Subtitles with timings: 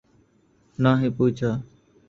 [0.79, 1.51] نہ ہی پوچھا